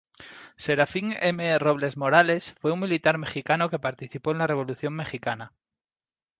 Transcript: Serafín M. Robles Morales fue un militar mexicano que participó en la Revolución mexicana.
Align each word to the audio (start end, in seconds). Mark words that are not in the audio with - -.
Serafín 0.63 1.13
M. 1.21 1.59
Robles 1.59 1.95
Morales 1.95 2.55
fue 2.59 2.71
un 2.71 2.79
militar 2.79 3.19
mexicano 3.19 3.69
que 3.69 3.77
participó 3.77 4.31
en 4.31 4.39
la 4.39 4.47
Revolución 4.47 4.95
mexicana. 4.95 5.53